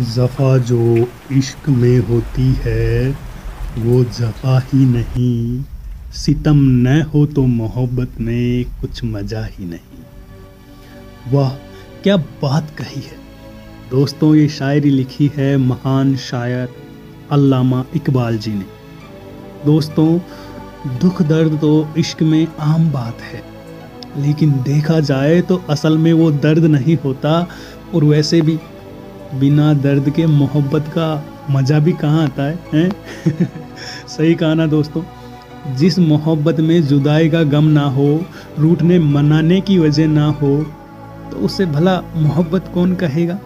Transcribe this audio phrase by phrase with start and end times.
[0.00, 3.10] जफ़ा जो इश्क में होती है,
[3.78, 5.64] वो जफ़ा ही नहीं।
[6.14, 10.02] सितम न हो तो मोहब्बत में कुछ मज़ा ही नहीं।
[11.32, 11.50] वाह,
[12.02, 13.16] क्या बात कही है।
[13.90, 16.68] दोस्तों, ये शायरी लिखी है महान शायर
[17.30, 18.64] अल्लामा इकबाल जी ने।
[19.64, 20.18] दोस्तों,
[21.00, 23.42] दुख दर्द तो इश्क में आम बात है,
[24.16, 27.46] लेकिन देखा जाए तो असल में वो दर्द नहीं होता,
[27.94, 28.58] और वैसे भी
[29.34, 32.90] बिना दर्द के मोहब्बत का मज़ा भी कहाँ आता है, हैं?
[34.08, 35.02] सही कहा ना दोस्तों?
[35.76, 38.24] जिस मोहब्बत में जुदाई का गम ना हो,
[38.58, 40.66] रूठने मनाने की वजह ना हो
[41.30, 43.38] तो उसे भला मोहब्बत कौन कहेगा?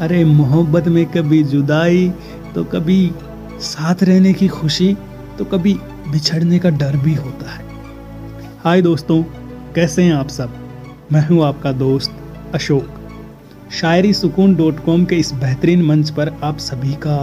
[0.00, 2.12] अरे, मोहब्बत में कभी जुदाई
[2.54, 3.12] तो कभी
[3.60, 4.96] साथ रहने की खुशी
[5.38, 5.74] तो कभी
[6.08, 7.64] बिछड़ने का डर भी होता है।
[8.64, 9.22] हाय दोस्तों,
[9.74, 10.54] कैसे हैं आप सब?
[11.12, 12.16] मैं हूँ आपका दोस्त
[12.54, 13.01] अशोक।
[13.72, 17.16] शायरी सुकून डॉट कॉम के इस बेहतरीन मंच पर आप सभी का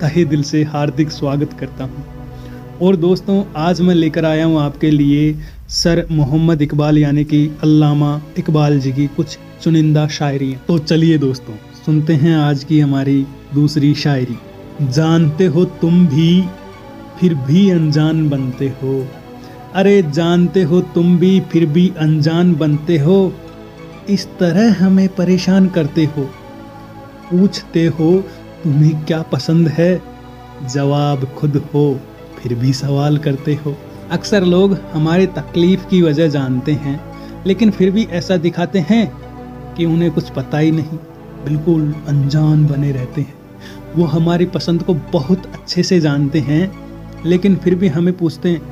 [0.00, 2.04] तहे दिल से हार्दिक स्वागत करता हूँ।
[2.82, 5.34] और दोस्तों, आज मैं लेकर आया हूँ आपके लिए
[5.68, 11.54] सर मोहम्मद इकबाल, यानी कि अल्लामा इकबाल जी की कुछ चुनिंदा शायरी तो चलिए दोस्तों,
[11.86, 14.36] सुनते हैं आज की हमारी दूसरी शायरी।
[14.82, 16.44] जानते हो तुम भी,
[17.20, 19.06] फिर भी अनजान बनते हो।
[19.74, 23.32] अरे, जानते हो तुम भी, फिर भी अनजान बनते हो।
[24.10, 26.22] इस तरह हमें परेशान करते हो।
[27.30, 28.24] पूछते हो,
[28.64, 30.02] तुम्हें क्या पसंद है?
[30.74, 32.00] जवाब, खुद हो।
[32.42, 33.76] फिर भी सवाल करते हो।
[34.10, 37.00] अक्सर लोग हमारी तकलीफ़ की वजह जानते हैं,
[37.46, 39.12] लेकिन फिर भी ऐसा दिखाते हैं
[39.74, 40.98] कि उन्हें कुछ पता ही नहीं।
[41.44, 43.34] बिल्कुल अनजान बने रहते हैं।
[43.96, 46.72] वो हमारी पसंद को बहुत अच्छे से जानते हैं,
[47.26, 48.62] लेकिन फिर भी हमें पूछते हैं,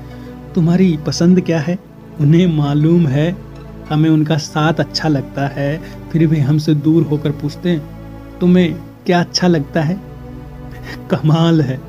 [0.55, 1.79] तुम्हारी पसंद क्या है?
[2.21, 3.52] उन्हें मालूम है
[3.93, 8.75] हमें उनका साथ अच्छा लगता है, फिर भी हमसे दूर होकर पूछते हैं, तुम्हें
[9.07, 10.01] क्या अच्छा लगता है?
[11.11, 11.81] कमाल है।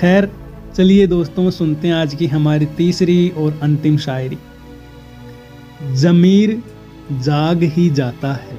[0.00, 0.30] खैर,
[0.76, 4.38] चलिए दोस्तों, सुनते हैं आज की हमारी तीसरी और अंतिम शायरी।
[5.92, 6.62] ज़मीर
[7.12, 8.58] जाग ही जाता है।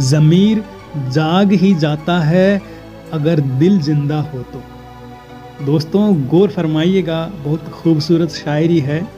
[0.00, 0.64] ज़मीर
[1.10, 2.62] जाग ही जाता है
[3.12, 4.62] अगर दिल ज़िंदा हो तो।
[5.64, 9.08] दोस्तों, गौर फरमाइएगा, बहुत खूबसूरत शायरी है।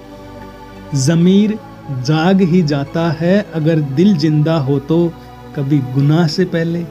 [0.94, 1.58] ज़मीर
[2.04, 5.12] जाग ही जाता है, अगर दिल ज़िंदा हो तो।
[5.56, 6.82] कभी गुनाह से पहले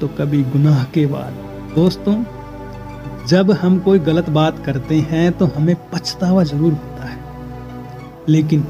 [0.00, 1.34] तो कभी गुनाह के बाद।
[1.74, 2.14] दोस्तों,
[3.28, 7.18] जब हम कोई गलत बात करते हैं तो हमें पछतावा ज़रूर होता है।
[8.28, 8.64] लेकिन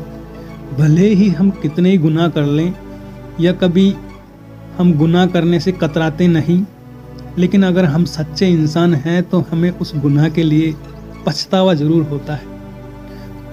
[0.78, 2.72] भले ही हम कितने ही गुनाह कर लें,
[3.40, 3.94] या कभी
[4.78, 6.62] हम गुनाह करने से कतराते नहीं,
[7.38, 10.74] लेकिन अगर हम सच्चे इंसान हैं तो हमें उस गुनाह के लिए
[11.26, 12.57] पछतावा ज़रूर होता है।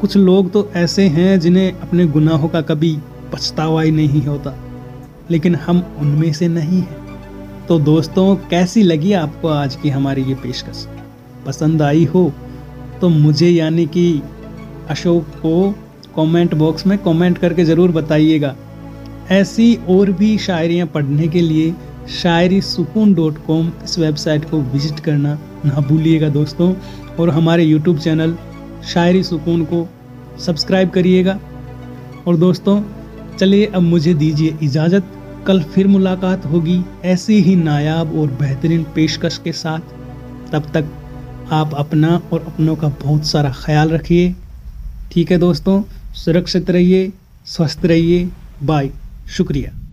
[0.01, 2.97] कुछ लोग तो ऐसे हैं जिन्हें अपने गुनाहों का कभी
[3.31, 4.55] पछतावा ही नहीं होता,
[5.31, 10.35] लेकिन हम उनमें से नहीं हैं। तो दोस्तों, कैसी लगी आपको आज की हमारी ये
[10.35, 10.85] पेशकश?
[11.45, 12.31] पसंद आई हो
[13.01, 14.21] तो मुझे यानी कि
[14.89, 15.73] अशोक को
[16.15, 18.55] कमेंट बॉक्स में कमेंट करके ज़रूर बताइएगा।
[19.31, 21.73] ऐसी और भी शायरियाँ पढ़ने के लिए
[22.13, 26.73] शायरी सुकून डॉट कॉम इस वेबसाइट को विज़िट करना ना भूलिएगा दोस्तों,
[27.19, 28.35] और हमारे यूट्यूब चैनल
[28.83, 29.89] शायरी सुकून को
[30.39, 31.39] सब्सक्राइब करिएगा।
[32.27, 32.83] और दोस्तों,
[33.39, 35.03] चलिए अब मुझे दीजिए इजाज़त।
[35.47, 39.79] कल फिर मुलाकात होगी ऐसी ही नायाब और बेहतरीन पेशकश के साथ।
[40.51, 40.85] तब तक
[41.51, 44.35] आप अपना और अपनों का बहुत सारा ख्याल रखिए।
[45.11, 47.13] ठीक है दोस्तों, सुरक्षित रहिए,
[47.45, 48.29] स्वस्थ रहिए।
[48.63, 48.91] बाय,
[49.29, 49.84] शुक्रिया।